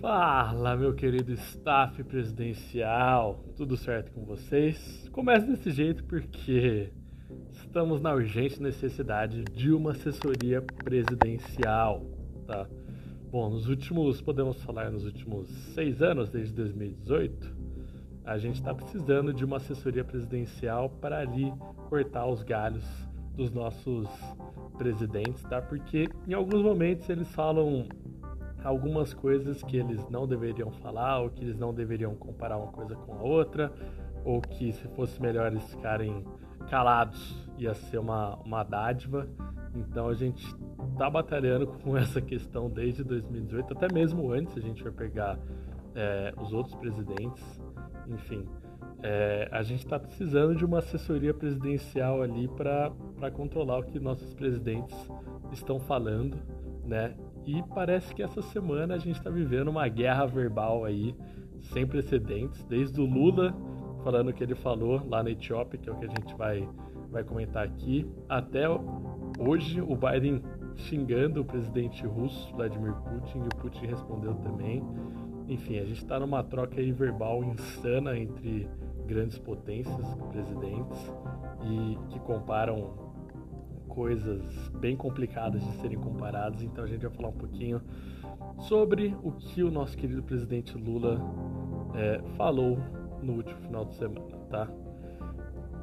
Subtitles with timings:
[0.00, 5.08] Fala, meu querido staff presidencial, tudo certo com vocês?
[5.10, 6.92] Começa desse jeito porque
[7.50, 12.06] estamos na urgente necessidade de uma assessoria presidencial,
[12.46, 12.68] tá?
[13.28, 17.56] Bom, nos últimos, podemos falar nos últimos seis anos, desde 2018,
[18.24, 21.52] a gente está precisando de uma assessoria presidencial para ali
[21.88, 22.84] cortar os galhos
[23.34, 24.08] dos nossos
[24.76, 25.60] presidentes, tá?
[25.60, 27.88] Porque em alguns momentos eles falam
[28.62, 32.94] algumas coisas que eles não deveriam falar, ou que eles não deveriam comparar uma coisa
[32.94, 33.72] com a outra,
[34.24, 36.24] ou que se fosse melhor eles ficarem
[36.68, 39.28] calados ia ser uma, uma dádiva.
[39.74, 40.46] Então a gente
[40.96, 45.38] tá batalhando com essa questão desde 2018, até mesmo antes a gente vai pegar
[45.94, 47.60] é, os outros presidentes,
[48.06, 48.46] enfim.
[49.00, 52.90] É, a gente está precisando de uma assessoria presidencial ali para
[53.32, 54.96] controlar o que nossos presidentes
[55.52, 56.36] estão falando,
[56.84, 57.14] né?
[57.48, 61.16] E parece que essa semana a gente está vivendo uma guerra verbal aí
[61.72, 63.56] sem precedentes, desde o Lula
[64.04, 66.68] falando o que ele falou lá na Etiópia, que é o que a gente vai,
[67.10, 68.66] vai comentar aqui, até
[69.38, 70.42] hoje o Biden
[70.76, 74.84] xingando o presidente russo, Vladimir Putin, e o Putin respondeu também.
[75.48, 78.68] Enfim, a gente está numa troca aí verbal insana entre
[79.06, 81.14] grandes potências, presidentes,
[81.64, 83.07] e que comparam
[83.88, 84.42] coisas
[84.78, 87.80] bem complicadas de serem comparadas, então a gente vai falar um pouquinho
[88.60, 91.20] sobre o que o nosso querido presidente Lula
[91.94, 92.78] é, falou
[93.22, 94.68] no último final de semana, tá?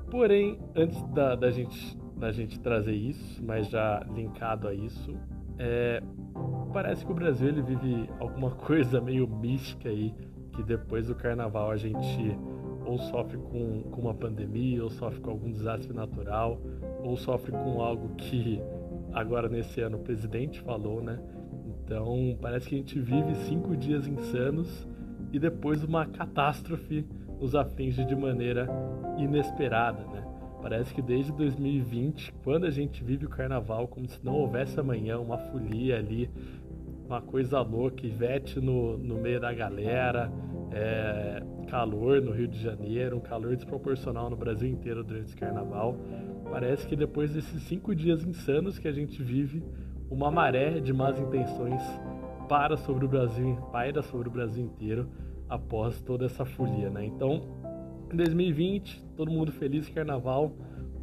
[0.10, 5.14] Porém, antes da, da, gente, da gente trazer isso, mas já linkado a isso,
[5.58, 6.02] é,
[6.72, 10.14] parece que o Brasil ele vive alguma coisa meio mística aí,
[10.54, 12.38] que depois do carnaval a gente
[12.86, 16.62] ou sofre com, com uma pandemia, ou sofre com algum desastre natural,
[17.06, 18.60] ou sofre com algo que
[19.14, 21.20] agora nesse ano o presidente falou, né?
[21.84, 24.88] Então parece que a gente vive cinco dias insanos
[25.32, 27.06] e depois uma catástrofe
[27.40, 28.68] nos aflige de maneira
[29.18, 30.24] inesperada, né?
[30.62, 35.20] Parece que desde 2020, quando a gente vive o carnaval como se não houvesse amanhã,
[35.20, 36.28] uma folia ali,
[37.06, 40.32] uma coisa louca, Ivete no, no meio da galera,
[40.76, 45.96] é, calor no Rio de Janeiro, um calor desproporcional no Brasil inteiro durante esse carnaval.
[46.52, 49.64] Parece que depois desses cinco dias insanos que a gente vive,
[50.12, 51.82] uma maré de más intenções
[52.50, 55.08] para sobre o Brasil, paira sobre o Brasil inteiro
[55.50, 57.06] após toda essa folia, né?
[57.06, 57.42] Então,
[58.12, 60.52] em 2020, todo mundo feliz, carnaval,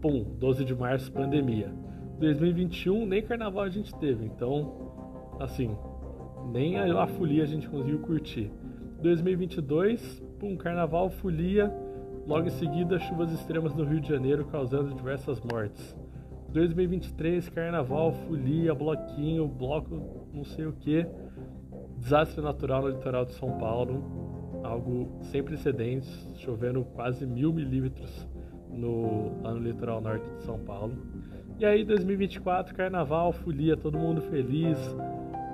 [0.01, 1.73] pum, 12 de março, pandemia.
[2.21, 4.93] 2021, nem carnaval a gente teve, então,
[5.41, 5.77] assim,
[6.53, 8.51] nem a, a folia a gente conseguiu curtir.
[9.03, 11.73] 2022, pum, carnaval, folia,
[12.25, 15.97] logo em seguida chuvas extremas no Rio de Janeiro causando diversas mortes.
[16.51, 21.05] 2023, carnaval, folia, bloquinho, bloco não sei o que,
[21.99, 28.29] desastre natural no litoral de São Paulo, algo sem precedentes, chovendo quase mil milímetros
[28.71, 30.95] no, lá no litoral norte de São Paulo.
[31.59, 34.79] E aí 2024, carnaval, folia, todo mundo feliz,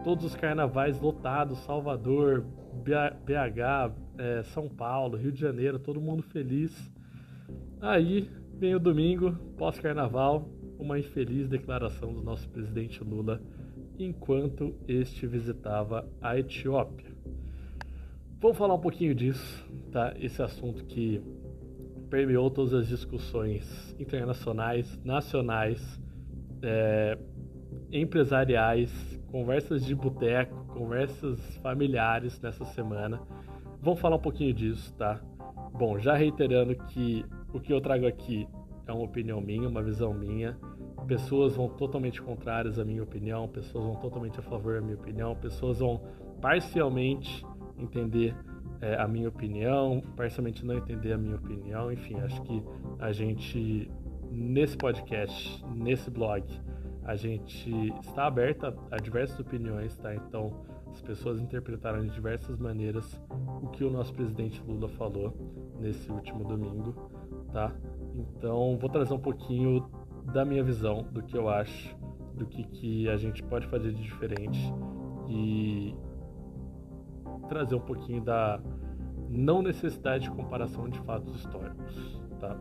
[0.04, 2.44] todos os carnavais lotados, Salvador,
[2.78, 6.90] BH, é, São Paulo, Rio de Janeiro, todo mundo feliz.
[7.80, 13.40] Aí vem o domingo, pós-carnaval, uma infeliz declaração do nosso presidente Lula
[13.98, 17.10] enquanto este visitava a Etiópia.
[18.40, 20.14] Vamos falar um pouquinho disso, tá?
[20.18, 21.20] Esse assunto que
[22.08, 26.00] permeou todas as discussões internacionais, nacionais,
[26.62, 27.18] é,
[27.90, 28.90] empresariais,
[29.30, 33.20] conversas de boteco, conversas familiares nessa semana.
[33.82, 35.20] Vamos falar um pouquinho disso, tá?
[35.72, 38.48] Bom, já reiterando que o que eu trago aqui
[38.86, 40.56] é uma opinião minha, uma visão minha.
[41.06, 45.34] Pessoas vão totalmente contrárias à minha opinião, pessoas vão totalmente a favor da minha opinião,
[45.34, 46.00] pessoas vão
[46.40, 47.44] parcialmente
[47.76, 48.34] entender
[48.80, 51.90] é, a minha opinião, parcialmente não entender a minha opinião.
[51.92, 52.62] Enfim, acho que
[53.00, 53.90] a gente,
[54.30, 56.44] nesse podcast, nesse blog,
[57.04, 57.70] a gente
[58.00, 60.14] está aberta a diversas opiniões, tá?
[60.14, 60.52] Então,
[60.98, 63.20] as pessoas interpretaram de diversas maneiras
[63.62, 65.32] o que o nosso presidente Lula falou
[65.78, 66.92] nesse último domingo,
[67.52, 67.72] tá?
[68.16, 69.88] Então, vou trazer um pouquinho
[70.32, 71.96] da minha visão, do que eu acho,
[72.34, 74.58] do que, que a gente pode fazer de diferente
[75.28, 75.94] e
[77.48, 78.60] trazer um pouquinho da
[79.28, 82.60] não necessidade de comparação de fatos históricos, tá?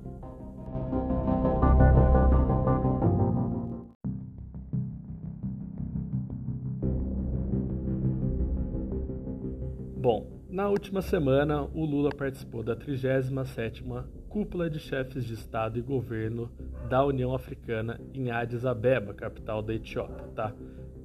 [10.57, 16.49] Na última semana, o Lula participou da 37ª Cúpula de Chefes de Estado e Governo
[16.89, 20.51] da União Africana em Addis Abeba, capital da Etiópia, tá?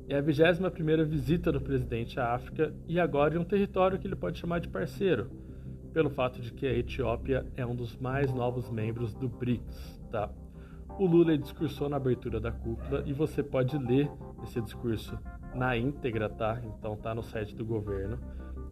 [0.09, 4.17] É a 21 visita do presidente à África e agora em um território que ele
[4.17, 5.31] pode chamar de parceiro,
[5.93, 10.31] pelo fato de que a Etiópia é um dos mais novos membros do BRICS, tá?
[10.99, 14.11] O Lula discursou na abertura da cúpula e você pode ler
[14.45, 15.19] esse discurso
[15.55, 16.59] na íntegra, tá?
[16.65, 18.19] Então tá no site do governo.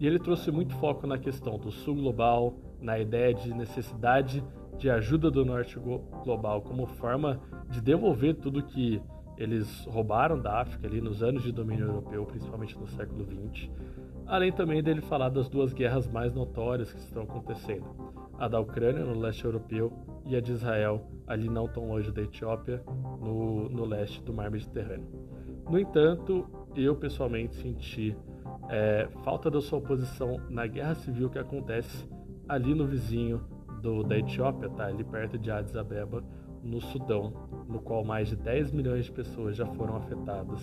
[0.01, 4.43] E ele trouxe muito foco na questão do sul global, na ideia de necessidade
[4.79, 7.39] de ajuda do norte global como forma
[7.69, 9.01] de devolver tudo que
[9.37, 13.71] eles roubaram da África ali nos anos de domínio europeu, principalmente no século XX.
[14.27, 17.85] Além também dele falar das duas guerras mais notórias que estão acontecendo:
[18.39, 19.93] a da Ucrânia no leste europeu
[20.25, 22.83] e a de Israel ali não tão longe da Etiópia,
[23.21, 25.09] no, no leste do Mar Mediterrâneo.
[25.69, 28.17] No entanto, eu pessoalmente senti
[28.69, 32.09] é, falta da sua oposição na guerra civil que acontece
[32.49, 33.41] ali no vizinho
[33.81, 34.87] do, da Etiópia, tá?
[34.87, 36.23] ali perto de Addis Abeba,
[36.63, 37.33] no Sudão,
[37.67, 40.61] no qual mais de 10 milhões de pessoas já foram afetadas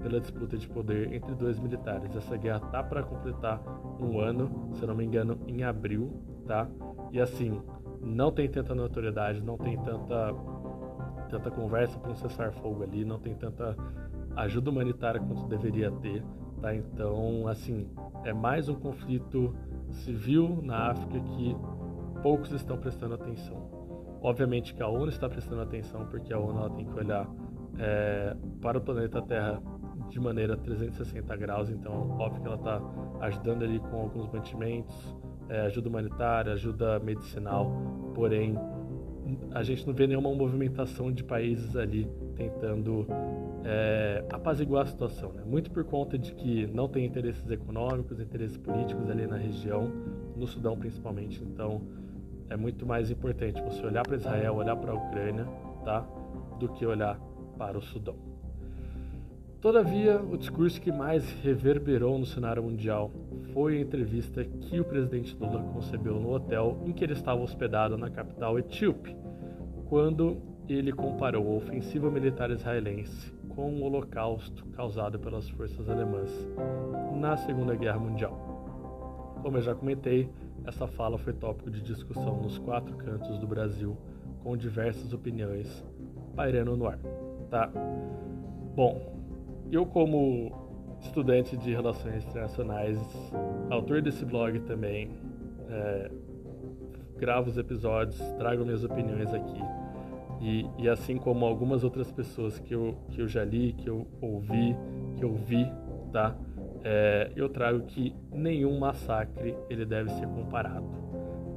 [0.00, 2.14] pela disputa de poder entre dois militares.
[2.14, 3.60] Essa guerra tá para completar
[4.00, 6.12] um ano, se não me engano, em abril,
[6.46, 6.68] tá?
[7.10, 7.60] E assim,
[8.00, 10.32] não tem tanta notoriedade, não tem tanta
[11.28, 13.74] tanta conversa para um cessar-fogo ali, não tem tanta
[14.36, 16.22] ajuda humanitária quanto deveria ter,
[16.62, 16.74] tá?
[16.74, 17.88] Então, assim,
[18.24, 19.54] é mais um conflito
[19.90, 21.56] civil na África que
[22.22, 23.70] poucos estão prestando atenção.
[24.22, 27.28] Obviamente que a ONU está prestando atenção porque a ONU tem que olhar
[27.78, 29.60] é, para o planeta Terra
[30.08, 32.80] de maneira 360 graus, então óbvio que ela está
[33.22, 35.16] ajudando ali com alguns mantimentos,
[35.48, 37.72] é, ajuda humanitária, ajuda medicinal,
[38.14, 38.56] porém
[39.52, 42.08] a gente não vê nenhuma movimentação de países ali
[42.42, 43.06] tentando
[43.64, 45.42] é, apaziguar a situação, né?
[45.46, 49.90] muito por conta de que não tem interesses econômicos, interesses políticos ali na região,
[50.36, 51.82] no Sudão principalmente, então
[52.50, 55.46] é muito mais importante você olhar para Israel, olhar para a Ucrânia,
[55.84, 56.00] tá?
[56.58, 57.18] Do que olhar
[57.56, 58.16] para o Sudão.
[59.60, 63.12] Todavia, o discurso que mais reverberou no cenário mundial
[63.52, 67.96] foi a entrevista que o presidente Lula concebeu no hotel em que ele estava hospedado
[67.96, 69.16] na capital etíope,
[69.88, 76.30] quando ele comparou a ofensiva militar israelense com o holocausto causado pelas forças alemãs
[77.14, 78.52] na Segunda Guerra Mundial.
[79.42, 80.30] Como eu já comentei,
[80.64, 83.96] essa fala foi tópico de discussão nos quatro cantos do Brasil,
[84.42, 85.84] com diversas opiniões
[86.34, 86.98] pairando no ar.
[87.50, 87.70] Tá?
[88.74, 89.12] Bom,
[89.70, 90.62] eu como
[91.00, 92.98] estudante de relações internacionais,
[93.70, 95.10] autor desse blog também,
[95.68, 96.10] é,
[97.18, 99.60] gravo os episódios, trago minhas opiniões aqui.
[100.42, 104.08] E, e, assim como algumas outras pessoas que eu, que eu já li, que eu
[104.20, 104.76] ouvi,
[105.16, 105.70] que eu vi,
[106.12, 106.36] tá?
[106.84, 110.88] é, eu trago que nenhum massacre ele deve ser comparado,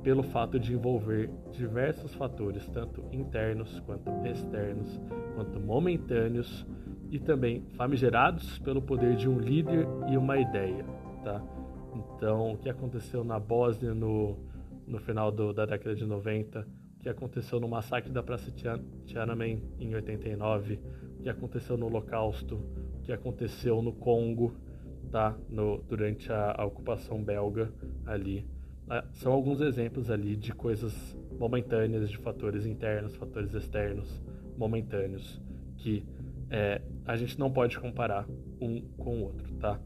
[0.03, 4.99] pelo fato de envolver diversos fatores, tanto internos quanto externos,
[5.35, 6.65] quanto momentâneos
[7.09, 10.85] e também famigerados pelo poder de um líder e uma ideia,
[11.23, 11.41] tá?
[11.93, 14.37] Então, o que aconteceu na Bósnia no,
[14.87, 16.65] no final do, da década de 90, o
[17.05, 18.51] que aconteceu no massacre da Praça
[19.05, 20.79] Tiananmen em 89,
[21.19, 24.55] o que aconteceu no Holocausto, o que aconteceu no Congo,
[25.11, 25.37] tá?
[25.47, 27.71] No, durante a, a ocupação belga
[28.07, 28.49] ali.
[28.89, 34.19] Ah, são alguns exemplos ali de coisas momentâneas, de fatores internos, fatores externos
[34.57, 35.39] momentâneos,
[35.77, 36.03] que
[36.49, 38.27] é, a gente não pode comparar
[38.59, 39.79] um com o outro, tá?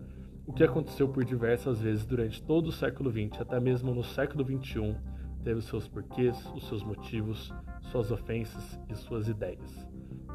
[0.48, 4.46] O que aconteceu por diversas vezes durante todo o século XX, até mesmo no século
[4.46, 4.96] XXI,
[5.44, 9.88] teve os seus porquês, os seus motivos, suas ofensas e suas ideias,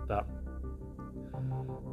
[0.06, 0.26] tá?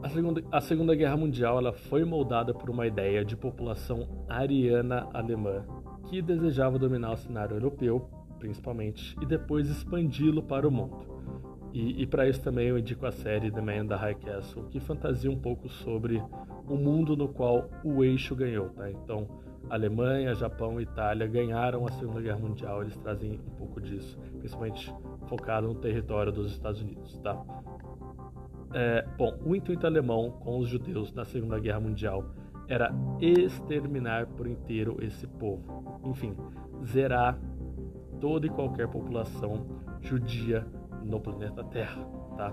[0.04, 5.08] A segunda, a segunda Guerra Mundial ela foi moldada por uma ideia de população ariana
[5.14, 5.66] alemã
[6.10, 11.12] que desejava dominar o cenário europeu, principalmente, e depois expandi-lo para o mundo.
[11.74, 14.80] E, e para isso também eu indico a série The Man the High Castle, que
[14.80, 16.22] fantasia um pouco sobre
[16.68, 18.90] o mundo no qual o eixo ganhou, tá?
[18.92, 19.28] Então,
[19.70, 24.94] Alemanha, Japão e Itália ganharam a Segunda Guerra Mundial, eles trazem um pouco disso, principalmente
[25.28, 27.42] focado no território dos Estados Unidos, tá?
[28.74, 32.26] É, bom, o intuito alemão com os judeus na Segunda Guerra Mundial
[32.68, 36.00] era exterminar por inteiro esse povo.
[36.06, 36.36] Enfim,
[36.86, 37.38] zerar
[38.20, 39.66] toda e qualquer população
[40.00, 40.66] judia
[41.04, 42.02] no planeta Terra,
[42.38, 42.52] tá?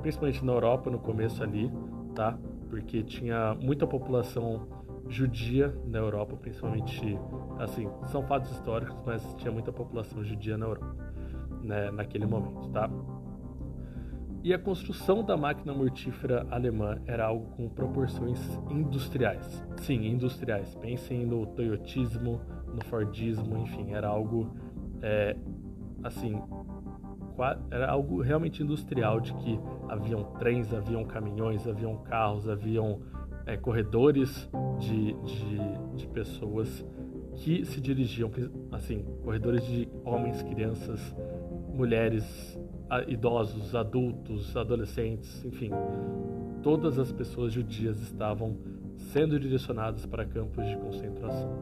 [0.00, 1.70] Principalmente na Europa no começo ali,
[2.14, 2.36] tá?
[2.68, 4.66] Porque tinha muita população
[5.08, 7.18] judia na Europa, principalmente,
[7.58, 10.96] assim, são fatos históricos, mas tinha muita população judia na Europa,
[11.62, 12.88] né, naquele momento, tá?
[14.42, 18.40] E a construção da máquina mortífera alemã era algo com proporções
[18.70, 19.62] industriais.
[19.76, 20.74] Sim, industriais.
[20.76, 24.50] Pensem no Toyotismo, no Fordismo, enfim, era algo
[25.02, 25.36] é,
[26.02, 26.40] assim,
[27.70, 33.00] era algo realmente industrial de que haviam trens, haviam caminhões, haviam carros, haviam
[33.50, 36.86] é, corredores de, de, de pessoas
[37.34, 38.30] que se dirigiam,
[38.70, 41.00] assim, corredores de homens, crianças,
[41.74, 42.58] mulheres,
[43.08, 45.70] idosos, adultos, adolescentes, enfim,
[46.62, 48.56] todas as pessoas judias estavam
[49.12, 51.58] sendo direcionadas para campos de concentração,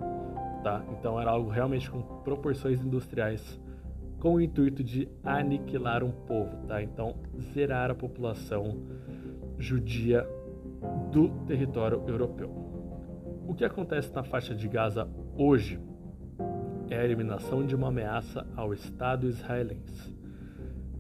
[0.62, 0.85] tá?
[0.92, 3.61] Então era algo realmente com proporções industriais,
[4.18, 6.83] com o intuito de aniquilar um povo, tá?
[6.83, 7.14] Então
[7.54, 8.83] zerar a população
[9.59, 10.26] judia
[11.11, 12.50] do território europeu.
[13.47, 15.80] O que acontece na faixa de Gaza hoje
[16.90, 20.16] é a eliminação de uma ameaça ao Estado israelense.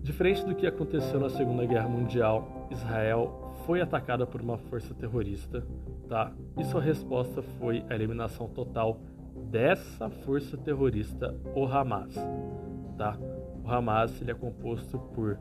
[0.02, 5.62] Diferente do que aconteceu na Segunda Guerra Mundial, Israel foi atacada por uma força terrorista,
[6.08, 6.32] tá?
[6.56, 9.00] E sua resposta foi a eliminação total
[9.50, 12.14] dessa força terrorista, o Hamas,
[12.96, 13.18] tá?
[13.62, 15.38] O Hamas ele é composto por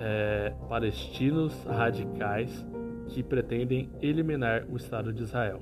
[0.00, 2.66] é, palestinos radicais
[3.12, 5.60] que pretendem eliminar o Estado de Israel.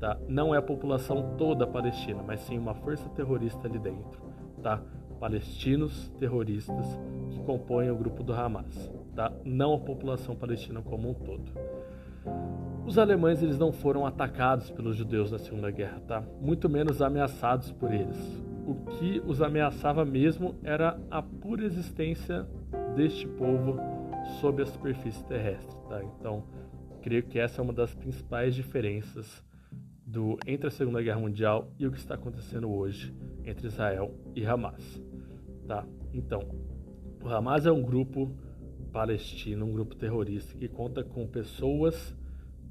[0.00, 0.18] Tá?
[0.28, 4.20] Não é a população toda palestina, mas sim uma força terrorista ali dentro.
[4.62, 4.82] Tá?
[5.20, 6.86] Palestinos terroristas
[7.30, 8.92] que compõem o grupo do Hamas.
[9.14, 9.32] Tá?
[9.44, 11.52] Não a população palestina como um todo.
[12.86, 16.22] Os alemães eles não foram atacados pelos judeus na Segunda Guerra, tá?
[16.40, 18.16] Muito menos ameaçados por eles.
[18.66, 22.46] O que os ameaçava mesmo era a pura existência
[22.96, 23.78] deste povo
[24.40, 26.02] sob a superfície terrestre, tá?
[26.02, 26.44] Então,
[27.06, 29.40] creio que essa é uma das principais diferenças
[30.04, 34.44] do entre a Segunda Guerra Mundial e o que está acontecendo hoje entre Israel e
[34.44, 35.00] Hamas,
[35.68, 35.86] tá?
[36.12, 36.42] Então,
[37.22, 38.34] o Hamas é um grupo
[38.92, 42.12] palestino, um grupo terrorista que conta com pessoas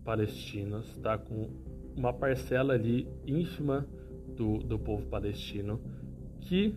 [0.03, 1.17] palestinas, tá?
[1.17, 1.49] Com
[1.95, 3.87] uma parcela ali ínfima
[4.35, 5.79] do, do povo palestino
[6.41, 6.75] que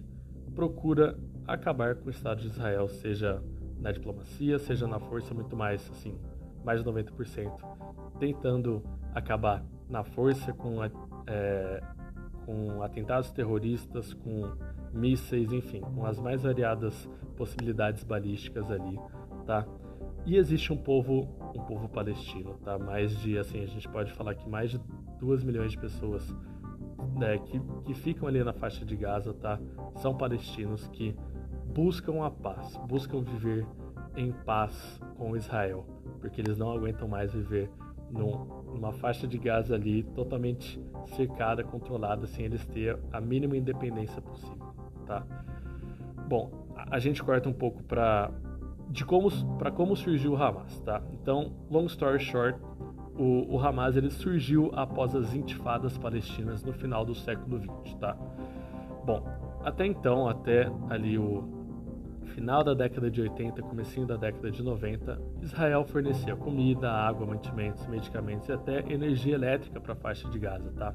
[0.54, 3.42] procura acabar com o Estado de Israel, seja
[3.80, 6.16] na diplomacia, seja na força, muito mais, assim,
[6.68, 7.50] mais de 90%,
[8.18, 8.82] tentando
[9.14, 10.84] acabar na força com,
[11.26, 11.82] é,
[12.44, 14.52] com atentados terroristas, com
[14.92, 17.08] mísseis, enfim, com as mais variadas
[17.38, 19.00] possibilidades balísticas ali,
[19.46, 19.66] tá?
[20.26, 22.78] E existe um povo, um povo palestino, tá?
[22.78, 24.78] Mais de, assim, a gente pode falar que mais de
[25.18, 26.36] 2 milhões de pessoas
[27.16, 29.58] né, que, que ficam ali na faixa de Gaza, tá?
[29.96, 31.16] São palestinos que
[31.74, 33.66] buscam a paz, buscam viver
[34.14, 35.84] em paz com Israel,
[36.20, 37.68] porque eles não aguentam mais viver
[38.10, 40.80] num, numa faixa de Gaza ali totalmente
[41.16, 44.72] cercada, controlada, sem eles ter a mínima independência possível,
[45.04, 45.26] tá?
[46.28, 48.30] Bom, a, a gente corta um pouco para
[48.90, 51.02] de como para como surgiu o Hamas, tá?
[51.12, 52.58] Então, long story short,
[53.18, 58.16] o, o, Hamas ele surgiu após as intifadas palestinas no final do século XX, tá?
[59.04, 59.26] Bom,
[59.62, 61.57] até então, até ali o
[62.28, 67.86] final da década de 80, comecinho da década de 90, Israel fornecia comida, água, mantimentos,
[67.86, 70.92] medicamentos e até energia elétrica para a faixa de Gaza, tá?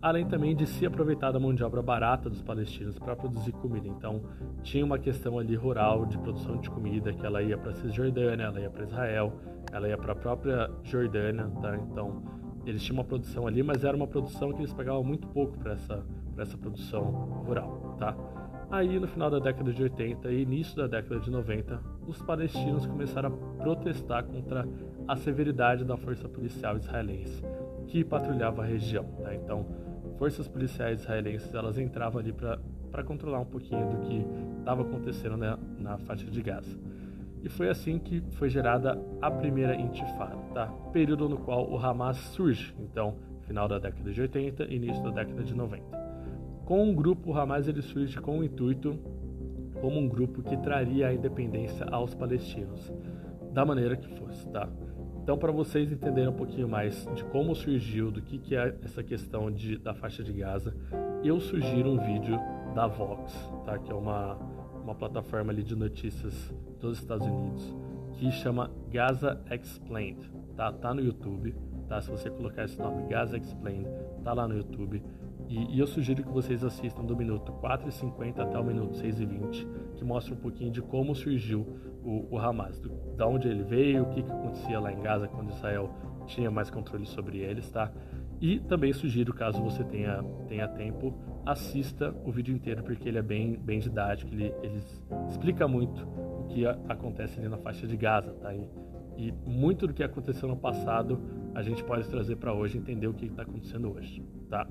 [0.00, 3.88] Além também de se aproveitar da mão de obra barata dos palestinos para produzir comida.
[3.88, 4.22] Então,
[4.62, 8.60] tinha uma questão ali rural de produção de comida que ela ia para Cisjordânia, ela
[8.60, 9.32] ia para Israel,
[9.72, 11.76] ela ia para a própria Jordânia, tá?
[11.76, 12.22] Então,
[12.64, 15.72] eles tinham uma produção ali, mas era uma produção que eles pagavam muito pouco para
[15.72, 16.04] essa,
[16.36, 17.04] essa produção
[17.46, 18.14] rural, tá?
[18.70, 22.84] Aí, no final da década de 80 e início da década de 90, os palestinos
[22.84, 24.68] começaram a protestar contra
[25.06, 27.44] a severidade da força policial israelense
[27.86, 29.04] que patrulhava a região.
[29.22, 29.34] Tá?
[29.34, 29.64] Então,
[30.18, 34.26] forças policiais israelenses elas entravam ali para controlar um pouquinho do que
[34.58, 36.76] estava acontecendo na, na faixa de Gaza.
[37.42, 40.66] E foi assim que foi gerada a primeira intifada, tá?
[40.92, 45.10] período no qual o Hamas surge, então, final da década de 80 e início da
[45.10, 45.84] década de 90.
[46.66, 48.98] Com o grupo, Hamas ele surge com o intuito
[49.80, 52.92] como um grupo que traria a independência aos palestinos,
[53.52, 54.68] da maneira que fosse, tá?
[55.22, 59.00] Então, para vocês entenderem um pouquinho mais de como surgiu, do que, que é essa
[59.00, 60.74] questão de, da faixa de Gaza,
[61.22, 62.36] eu sugiro um vídeo
[62.74, 63.32] da Vox,
[63.64, 63.78] tá?
[63.78, 64.34] Que é uma,
[64.82, 67.76] uma plataforma ali de notícias dos Estados Unidos,
[68.14, 70.72] que chama Gaza Explained, tá?
[70.72, 71.54] Tá no YouTube,
[71.88, 72.00] tá?
[72.00, 73.88] Se você colocar esse nome, Gaza Explained,
[74.24, 75.00] tá lá no YouTube.
[75.48, 78.96] E, e, eu sugiro que vocês assistam do minuto 4 e 50 até o minuto
[78.96, 81.66] 6 e 20, que mostra um pouquinho de como surgiu
[82.02, 85.28] o, o Hamas, do, da onde ele veio, o que, que acontecia lá em Gaza
[85.28, 85.90] quando Israel
[86.26, 87.92] tinha mais controle sobre eles, tá?
[88.40, 93.22] E também sugiro, caso você tenha, tenha tempo, assista o vídeo inteiro, porque ele é
[93.22, 94.82] bem, bem didático, ele, ele
[95.28, 98.52] explica muito o que a, acontece ali na faixa de Gaza, tá?
[98.52, 98.68] E,
[99.16, 101.18] e muito do que aconteceu no passado
[101.54, 104.68] a gente pode trazer para hoje, entender o que está acontecendo hoje, tá?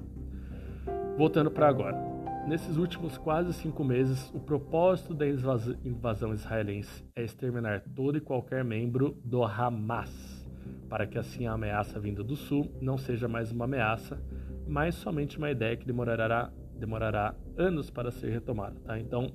[1.17, 1.97] Voltando para agora.
[2.45, 8.65] Nesses últimos quase cinco meses, o propósito da invasão israelense é exterminar todo e qualquer
[8.65, 10.45] membro do Hamas.
[10.89, 14.21] para que assim a ameaça vinda do sul não seja mais uma ameaça,
[14.67, 18.77] mas somente uma ideia que demorará, demorará anos para ser retomada.
[18.81, 18.99] Tá?
[18.99, 19.31] Então,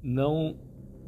[0.00, 0.56] não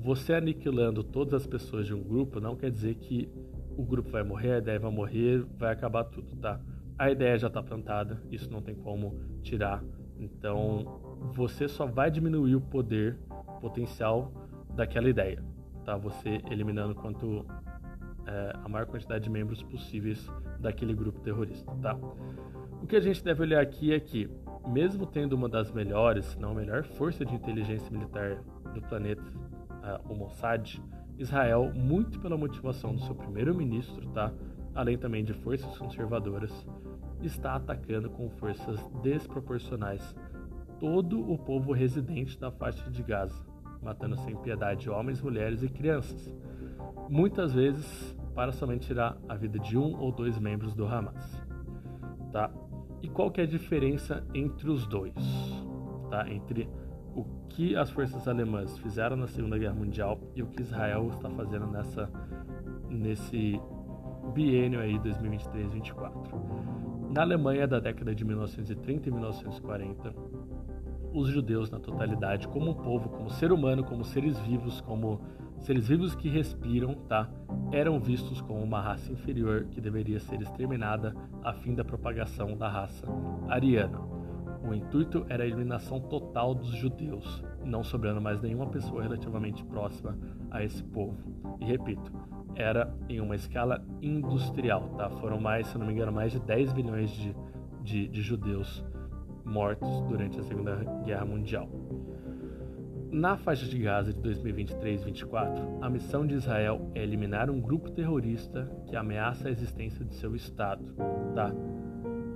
[0.01, 3.29] você aniquilando todas as pessoas de um grupo não quer dizer que
[3.77, 6.61] o grupo vai morrer, a ideia vai morrer, vai acabar tudo, tá?
[6.99, 9.83] A ideia já está plantada, isso não tem como tirar.
[10.19, 11.01] Então,
[11.33, 13.17] você só vai diminuir o poder
[13.61, 14.33] potencial
[14.75, 15.43] daquela ideia,
[15.85, 15.97] tá?
[15.97, 17.47] Você eliminando quanto
[18.27, 20.29] é, a maior quantidade de membros possíveis
[20.59, 21.97] daquele grupo terrorista, tá?
[22.83, 24.29] O que a gente deve olhar aqui é que,
[24.67, 28.43] mesmo tendo uma das melhores, se não a melhor força de inteligência militar
[28.75, 30.81] do planeta, uh, o Mossad,
[31.17, 34.33] Israel, muito pela motivação do seu primeiro-ministro, tá?
[34.79, 36.53] Além também de forças conservadoras,
[37.21, 40.15] está atacando com forças desproporcionais
[40.79, 43.45] todo o povo residente da faixa de Gaza,
[43.83, 46.33] matando sem piedade homens, mulheres e crianças,
[47.09, 51.43] muitas vezes para somente tirar a vida de um ou dois membros do Hamas.
[52.31, 52.49] Tá?
[53.03, 55.13] E qual que é a diferença entre os dois?
[56.09, 56.31] Tá?
[56.31, 56.69] Entre
[57.17, 61.29] o que as forças alemãs fizeram na Segunda Guerra Mundial e o que Israel está
[61.31, 62.09] fazendo nessa
[62.89, 63.61] nesse
[64.29, 66.59] biênio aí 2023-24.
[67.11, 70.15] Na Alemanha da década de 1930 e 1940,
[71.13, 75.21] os judeus na totalidade, como um povo, como ser humano, como seres vivos, como
[75.59, 77.29] seres vivos que respiram, tá,
[77.73, 82.69] eram vistos como uma raça inferior que deveria ser exterminada a fim da propagação da
[82.69, 83.07] raça
[83.49, 84.01] ariana.
[84.63, 90.17] O intuito era a eliminação total dos judeus, não sobrando mais nenhuma pessoa relativamente próxima
[90.51, 91.17] a esse povo.
[91.61, 92.13] E repito,
[92.59, 95.09] era em uma escala industrial, tá?
[95.09, 97.35] Foram mais, se não me engano, mais de 10 milhões de,
[97.83, 98.85] de, de judeus
[99.45, 101.69] mortos durante a Segunda Guerra Mundial.
[103.11, 108.71] Na faixa de Gaza de 2023-24, a missão de Israel é eliminar um grupo terrorista
[108.87, 110.85] que ameaça a existência de seu Estado.
[111.35, 111.51] Tá?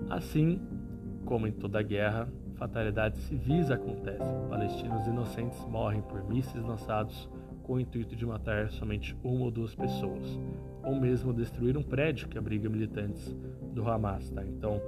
[0.08, 0.62] Assim
[1.26, 4.48] como em toda guerra, fatalidades civis acontecem.
[4.48, 7.28] Palestinos inocentes morrem por mísseis lançados
[7.72, 10.38] com o intuito de matar somente uma ou duas pessoas,
[10.84, 13.34] ou mesmo destruir um prédio que abriga militantes
[13.72, 14.28] do Hamas.
[14.28, 14.44] Tá?
[14.44, 14.78] Então,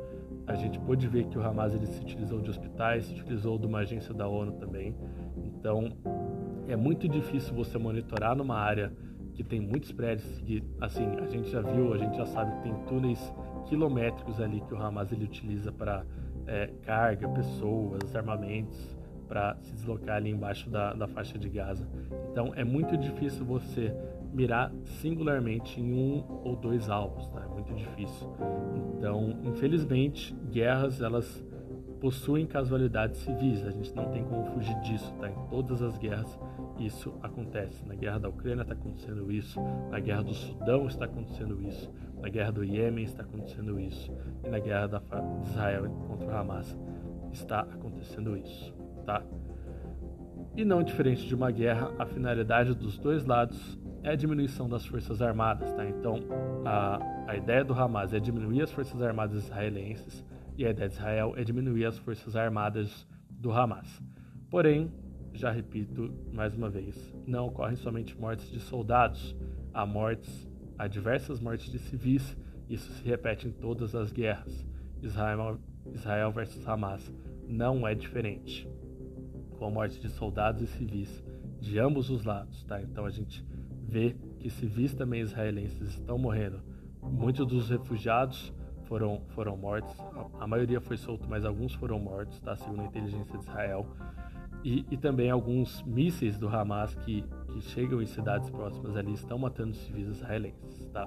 [0.47, 3.67] a gente pôde ver que o Hamas ele se utilizou de hospitais, se utilizou de
[3.67, 4.95] uma agência da ONU também.
[5.47, 5.97] Então,
[6.69, 8.93] é muito difícil você monitorar numa área
[9.33, 12.65] que tem muitos prédios que, assim, a gente já viu, a gente já sabe que
[12.65, 13.33] tem túneis
[13.65, 16.05] quilométricos ali que o Hamas ele utiliza para
[16.47, 18.95] é, carga, pessoas, armamentos
[19.27, 21.87] para se deslocar ali embaixo da, da faixa de Gaza.
[22.31, 23.95] Então é muito difícil você
[24.33, 27.43] mirar singularmente em um ou dois alvos, tá?
[27.43, 28.29] é muito difícil.
[28.97, 31.45] Então, infelizmente, guerras elas
[32.01, 35.31] possuem casualidades civis, a gente não tem como fugir disso, tá?
[35.31, 36.39] Em todas as guerras
[36.79, 37.83] isso acontece.
[37.87, 39.59] Na guerra da Ucrânia está acontecendo isso,
[39.91, 44.13] na guerra do Sudão está acontecendo isso, na guerra do Iêmen está acontecendo isso,
[44.45, 46.79] e na guerra da de Israel contra o Hamas
[47.33, 48.74] está acontecendo isso,
[49.05, 49.23] tá?
[50.57, 54.85] E não diferente de uma guerra, a finalidade dos dois lados é a diminuição das
[54.87, 55.85] forças armadas, tá?
[55.85, 56.21] Então,
[56.65, 60.25] a, a ideia do Hamas é diminuir as forças armadas israelenses
[60.57, 64.03] e a ideia de Israel é diminuir as forças armadas do Hamas.
[64.51, 64.93] Porém,
[65.33, 69.35] já repito mais uma vez, não ocorrem somente mortes de soldados,
[69.73, 72.37] há mortes, há diversas mortes de civis,
[72.69, 74.65] isso se repete em todas as guerras.
[75.03, 75.59] Israel,
[75.93, 77.13] Israel versus Hamas
[77.47, 78.69] não é diferente,
[79.59, 81.25] com a morte de soldados e civis
[81.61, 82.81] de ambos os lados, tá?
[82.83, 83.45] Então a gente
[83.87, 86.61] vê que civis também israelenses estão morrendo.
[87.03, 88.53] Muitos dos refugiados
[88.85, 89.95] foram, foram mortos,
[90.39, 92.55] a, maioria foi solto, mas alguns foram mortos, tá?
[92.57, 93.87] Segundo a inteligência de Israel
[94.63, 99.39] e, e, também alguns mísseis do Hamas que, que chegam em cidades próximas ali estão
[99.39, 101.07] matando civis israelenses, tá?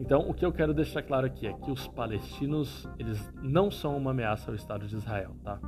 [0.00, 3.96] Então, o que eu quero deixar claro aqui é que os palestinos, eles não são
[3.96, 5.60] uma ameaça ao Estado de Israel, tá?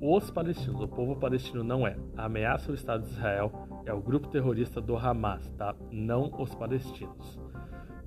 [0.00, 1.96] Os palestinos, o povo palestino não é.
[2.16, 3.52] A ameaça ao Estado de Israel
[3.84, 5.74] é o grupo terrorista do Hamas, tá?
[5.90, 7.38] Não os palestinos.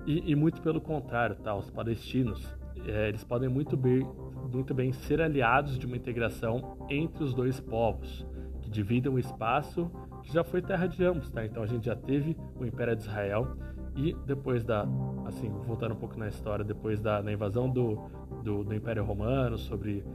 [0.06, 1.56] E, e muito pelo contrário, tá?
[1.56, 2.46] Os palestinos,
[2.88, 4.08] é, eles podem muito bem,
[4.52, 8.26] muito bem ser aliados de uma integração entre os dois povos,
[8.62, 9.92] que dividem um espaço
[10.24, 11.46] que já foi terra de ambos, tá?
[11.46, 13.56] Então a gente já teve o Império de Israel
[14.00, 14.88] e depois da,
[15.26, 17.96] assim, voltando um pouco na história, depois da, da invasão do,
[18.42, 20.06] do, do, Império Romano sobre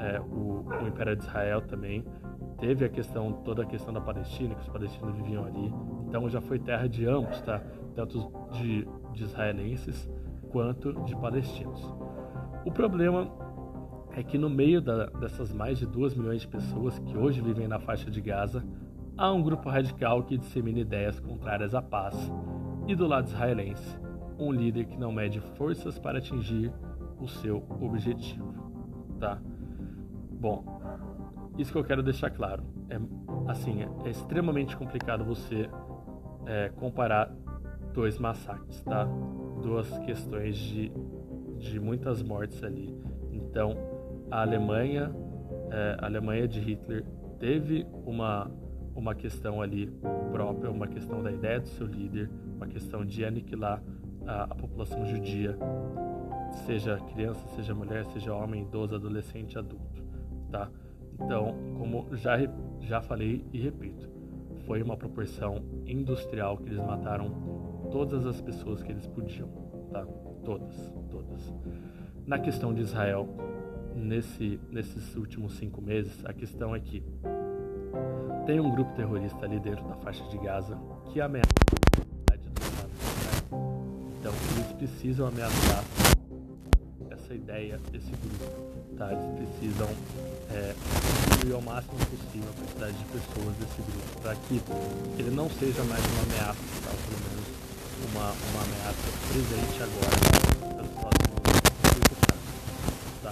[0.00, 2.04] é, o, o Império de Israel também,
[2.58, 5.72] teve a questão, toda a questão da Palestina, que os palestinos viviam ali.
[6.08, 7.62] Então já foi terra de ambos, tá?
[7.94, 10.10] Tanto de, de israelenses
[10.50, 11.80] quanto de palestinos.
[12.64, 13.30] O problema
[14.16, 17.68] é que no meio da, dessas mais de 2 milhões de pessoas que hoje vivem
[17.68, 18.64] na faixa de Gaza,
[19.16, 22.16] há um grupo radical que dissemina ideias contrárias à paz.
[22.88, 24.00] E do lado israelense,
[24.38, 26.72] um líder que não mede forças para atingir
[27.20, 28.54] o seu objetivo,
[29.20, 29.38] tá?
[30.40, 30.64] Bom,
[31.58, 32.62] isso que eu quero deixar claro.
[32.88, 32.98] É
[33.46, 35.68] assim, é, é extremamente complicado você
[36.46, 37.30] é, comparar
[37.92, 39.06] dois massacres, tá?
[39.62, 40.90] Duas questões de,
[41.58, 42.98] de muitas mortes ali.
[43.30, 43.74] Então,
[44.30, 45.14] a Alemanha,
[45.70, 47.04] é, a Alemanha de Hitler
[47.38, 48.50] teve uma
[48.98, 49.86] uma questão ali
[50.32, 53.82] própria, uma questão da ideia do seu líder, uma questão de aniquilar
[54.26, 55.56] a, a população judia,
[56.66, 60.04] seja criança, seja mulher, seja homem, idoso, adolescente, adulto,
[60.50, 60.68] tá?
[61.14, 62.36] Então, como já
[62.80, 64.08] já falei e repito,
[64.66, 67.30] foi uma proporção industrial que eles mataram
[67.90, 69.48] todas as pessoas que eles podiam,
[69.90, 70.04] tá?
[70.44, 71.54] Todas, todas.
[72.26, 73.28] Na questão de Israel,
[73.94, 77.02] nesse, nesses últimos cinco meses, a questão é que
[78.46, 80.78] tem um grupo terrorista ali dentro da faixa de Gaza
[81.12, 81.52] que ameaça
[84.78, 85.84] precisam ameaçar
[87.10, 89.12] essa ideia desse grupo, tá?
[89.12, 89.88] Eles precisam
[90.50, 90.74] é,
[91.30, 94.62] diminuir ao máximo possível a quantidade de pessoas desse grupo, para que
[95.18, 96.90] ele não seja mais uma ameaça, tá?
[96.94, 97.46] Pelo menos
[98.10, 101.38] uma, uma ameaça presente agora pelos próximos
[101.96, 102.46] 8 anos,
[103.22, 103.30] tá?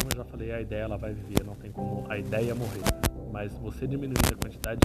[0.00, 2.82] Como eu já falei, a ideia ela vai viver, não tem como a ideia morrer.
[3.32, 4.80] Mas você diminuir a quantidade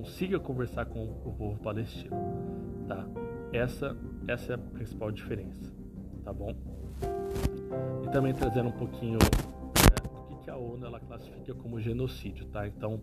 [0.00, 2.16] consiga conversar com o povo palestino,
[2.88, 3.06] tá?
[3.52, 3.94] Essa,
[4.26, 5.70] essa é a principal diferença,
[6.24, 6.56] tá bom?
[8.06, 12.66] E também trazendo um pouquinho né, que, que a ONU ela classifica como genocídio, tá?
[12.66, 13.02] Então,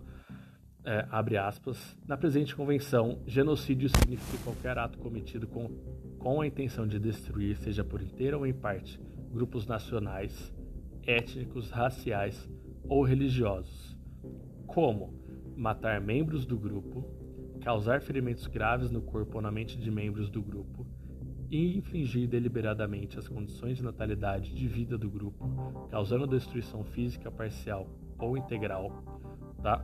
[0.83, 5.69] é, abre aspas, na presente convenção, genocídio significa qualquer ato cometido com,
[6.17, 8.99] com a intenção de destruir, seja por inteiro ou em parte,
[9.31, 10.51] grupos nacionais,
[11.03, 12.49] étnicos, raciais
[12.89, 13.95] ou religiosos,
[14.65, 15.26] como
[15.57, 17.03] matar membros do grupo,
[17.61, 20.85] causar ferimentos graves no corpo ou na mente de membros do grupo
[21.49, 25.49] e infringir deliberadamente as condições de natalidade de vida do grupo,
[25.89, 27.87] causando destruição física parcial
[28.19, 29.03] ou integral,
[29.61, 29.83] tá?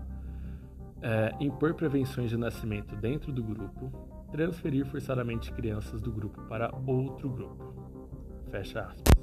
[1.02, 3.92] É, impor prevenções de nascimento dentro do grupo,
[4.32, 7.74] transferir forçadamente crianças do grupo para outro grupo.
[8.50, 9.14] Fecha aspas.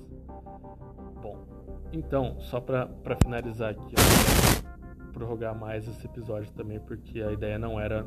[1.22, 1.46] Bom,
[1.92, 4.69] então, só para finalizar aqui, eu
[5.10, 8.06] prorrogar mais esse episódio também, porque a ideia não era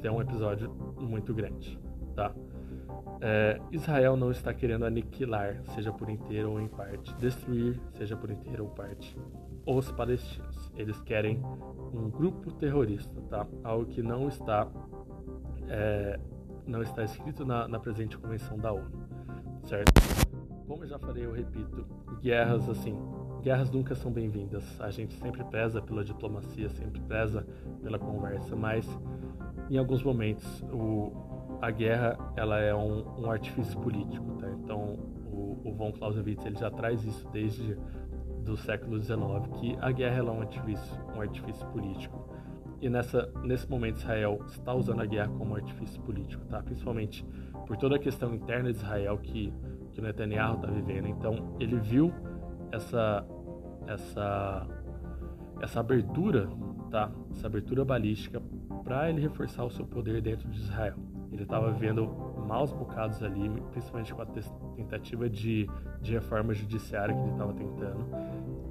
[0.00, 1.78] ter um episódio muito grande,
[2.14, 2.32] tá?
[3.20, 8.30] É, Israel não está querendo aniquilar, seja por inteiro ou em parte, destruir, seja por
[8.30, 9.16] inteiro ou parte,
[9.66, 10.72] os palestinos.
[10.76, 11.42] Eles querem
[11.92, 13.46] um grupo terrorista, tá?
[13.62, 14.68] Algo que não está
[15.68, 16.18] é,
[16.66, 18.90] não está escrito na, na presente convenção da ONU,
[19.64, 19.92] certo?
[20.66, 21.86] Como eu já falei, eu repito,
[22.20, 22.96] guerras assim,
[23.44, 24.64] guerras nunca são bem-vindas.
[24.80, 27.46] A gente sempre preza pela diplomacia, sempre preza
[27.82, 28.88] pela conversa, mas
[29.70, 31.12] em alguns momentos o,
[31.60, 34.50] a guerra ela é um, um artifício político, tá?
[34.50, 34.98] Então
[35.30, 37.76] o, o von Clausewitz ele já traz isso desde
[38.42, 39.20] do século XIX
[39.60, 42.34] que a guerra é um artifício, um artifício político.
[42.80, 46.62] E nessa, nesse momento Israel está usando a guerra como artifício político, tá?
[46.62, 47.26] Principalmente
[47.66, 49.52] por toda a questão interna de Israel que
[49.92, 51.06] que o Netanyahu está vivendo.
[51.06, 52.12] Então ele viu
[52.72, 53.24] essa
[53.86, 54.66] essa
[55.60, 56.48] essa abertura,
[56.90, 57.10] tá?
[57.30, 58.42] Essa abertura balística
[58.82, 60.94] para ele reforçar o seu poder dentro de Israel.
[61.32, 62.06] Ele estava vendo
[62.46, 64.26] maus bocados ali, principalmente com a
[64.76, 65.68] tentativa de,
[66.00, 68.06] de reforma judiciária que ele estava tentando.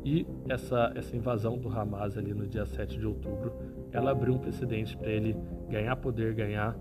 [0.05, 3.53] E essa, essa invasão do Hamas ali no dia 7 de outubro,
[3.91, 5.35] ela abriu um precedente para ele
[5.69, 6.77] ganhar poder, ganhar,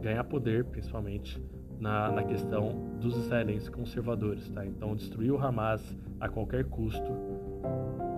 [0.00, 1.42] ganhar poder principalmente
[1.78, 4.48] na, na questão dos israelenses conservadores.
[4.48, 4.66] Tá?
[4.66, 7.12] Então, destruir o Hamas a qualquer custo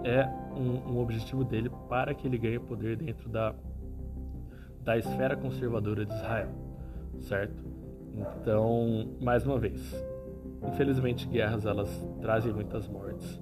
[0.09, 3.55] é um, um, objetivo dele para que ele ganhe poder dentro da,
[4.83, 6.49] da esfera conservadora de Israel,
[7.21, 7.62] certo?
[8.14, 9.94] Então, mais uma vez,
[10.66, 11.88] infelizmente guerras elas
[12.21, 13.40] trazem muitas mortes,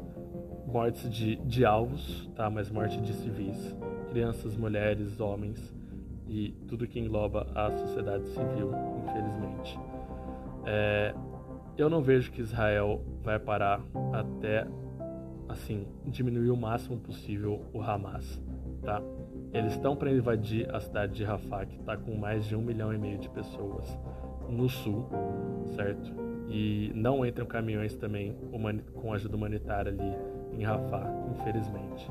[0.66, 2.50] mortes de, de alvos, tá?
[2.50, 3.76] Mas morte de civis,
[4.11, 5.74] crianças, mulheres, homens
[6.29, 8.72] e tudo que engloba a sociedade civil,
[9.05, 9.79] infelizmente.
[10.66, 11.14] É,
[11.79, 13.81] eu não vejo que Israel vai parar
[14.12, 14.66] até
[15.57, 18.40] assim diminuir o máximo possível o Hamas,
[18.83, 19.03] tá?
[19.53, 22.92] Eles estão para invadir a cidade de Rafah, que está com mais de um milhão
[22.92, 23.99] e meio de pessoas
[24.49, 25.09] no sul,
[25.75, 26.12] certo?
[26.49, 28.37] E não entram caminhões também
[28.95, 30.16] com ajuda humanitária ali
[30.53, 32.09] em Rafah, infelizmente.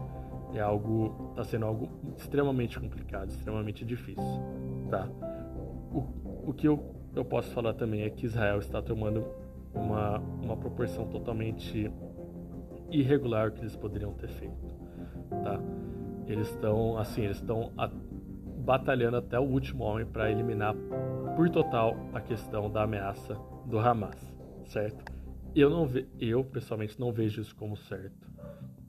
[0.54, 4.24] É algo, está sendo algo extremamente complicado, extremamente difícil,
[4.90, 5.08] tá?
[5.94, 9.26] O, o que eu eu posso falar também é que Israel está tomando
[9.74, 11.90] uma, uma proporção totalmente
[13.00, 14.74] irregular que eles poderiam ter feito,
[15.44, 15.60] tá?
[16.28, 17.72] Eles estão, assim, eles estão
[18.66, 20.76] batalhando até o último homem para eliminar
[21.36, 24.34] por total a questão da ameaça do Hamas,
[24.66, 25.04] certo?
[25.56, 28.28] Eu não ve eu pessoalmente não vejo isso como certo,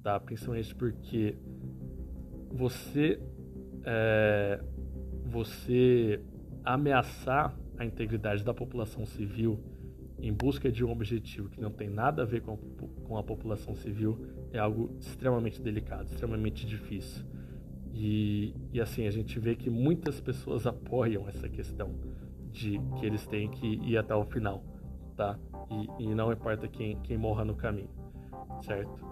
[0.02, 0.18] tá?
[0.18, 1.36] Principalmente porque
[2.50, 3.20] você
[3.84, 4.60] é,
[5.24, 6.20] você
[6.64, 9.60] ameaçar a integridade da população civil
[10.18, 13.22] em busca de um objetivo que não tem nada a ver com a, com a
[13.22, 14.18] população civil
[14.52, 17.24] é algo extremamente delicado, extremamente difícil.
[17.92, 21.94] E, e assim, a gente vê que muitas pessoas apoiam essa questão
[22.50, 24.62] de que eles têm que ir até o final,
[25.16, 25.38] tá?
[25.98, 27.90] E, e não importa quem, quem morra no caminho,
[28.62, 29.04] certo?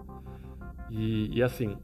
[0.89, 1.77] E, e assim,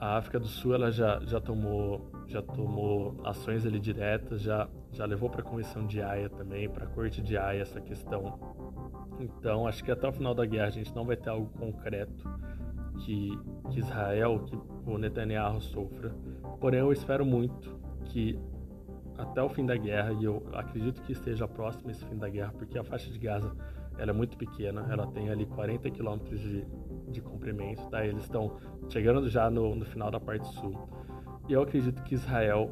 [0.00, 5.04] a África do Sul ela já, já tomou já tomou ações ali diretas, já já
[5.04, 8.38] levou para a Comissão de Haia também, para a Corte de Haia essa questão.
[9.18, 12.24] Então, acho que até o final da guerra a gente não vai ter algo concreto
[13.00, 13.38] que,
[13.70, 16.14] que Israel, que o Netanyahu sofra.
[16.60, 17.76] Porém, eu espero muito
[18.06, 18.38] que
[19.18, 22.52] até o fim da guerra, e eu acredito que esteja próximo esse fim da guerra,
[22.56, 23.54] porque a faixa de Gaza
[23.96, 26.66] ela é muito pequena, ela tem ali 40 quilômetros de,
[27.08, 28.04] de comprimento, tá?
[28.04, 28.56] Eles estão
[28.88, 30.88] chegando já no, no final da parte sul.
[31.48, 32.70] E eu acredito que Israel,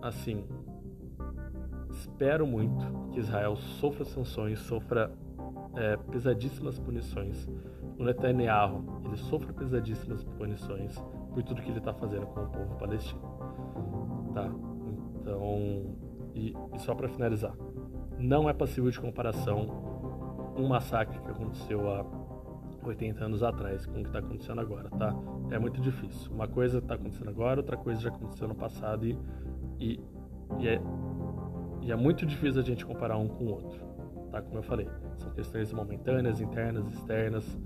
[0.00, 0.46] assim,
[2.16, 5.12] espero muito que Israel sofra sanções, sofra
[5.74, 7.46] é, pesadíssimas punições.
[7.98, 10.96] O Netanyahu, ele sofre pesadíssimas punições
[11.34, 13.20] por tudo que ele está fazendo com o povo palestino.
[14.32, 14.50] Tá?
[15.20, 15.94] Então,
[16.34, 17.54] e, e só para finalizar,
[18.18, 19.66] não é passível de comparação
[20.56, 22.02] um massacre que aconteceu há
[22.82, 25.14] 80 anos atrás com o que está acontecendo agora, tá?
[25.50, 26.32] É muito difícil.
[26.32, 29.18] Uma coisa está acontecendo agora, outra coisa já aconteceu no passado e,
[29.78, 30.00] e,
[30.58, 30.80] e, é,
[31.86, 33.80] e é muito difícil a gente comparar um com o outro,
[34.32, 34.42] tá?
[34.42, 37.58] Como eu falei, são questões momentâneas, internas, externas.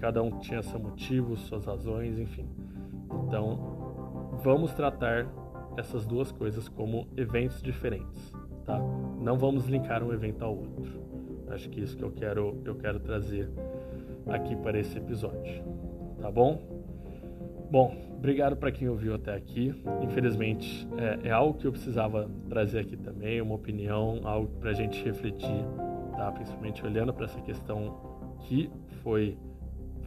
[0.00, 2.48] Cada um tinha seu motivo, suas razões, enfim.
[3.24, 5.28] Então, vamos tratar
[5.76, 8.80] essas duas coisas como eventos diferentes, tá?
[9.20, 11.00] Não vamos linkar um evento ao outro.
[11.50, 13.48] Acho que isso que eu quero, eu quero trazer
[14.26, 15.62] aqui para esse episódio,
[16.20, 16.60] tá bom?
[17.70, 19.74] Bom, obrigado para quem ouviu até aqui.
[20.02, 24.74] Infelizmente, é, é, algo que eu precisava trazer aqui também, uma opinião, algo para a
[24.74, 25.64] gente refletir,
[26.14, 26.30] tá?
[26.30, 28.70] Principalmente olhando para essa questão que
[29.02, 29.38] foi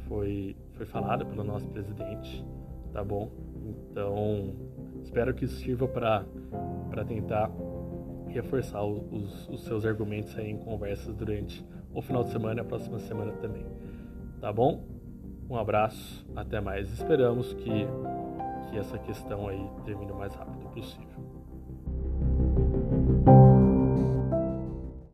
[0.07, 2.45] foi foi falada pelo nosso presidente,
[2.91, 3.31] tá bom?
[3.65, 4.53] Então,
[5.01, 7.51] espero que isso sirva para tentar
[8.27, 12.65] reforçar os, os seus argumentos aí em conversas durante o final de semana e a
[12.65, 13.65] próxima semana também.
[14.39, 14.92] Tá bom?
[15.53, 16.91] Um abraço, até mais.
[16.91, 17.87] Esperamos que,
[18.71, 21.12] que essa questão aí termine o mais rápido possível.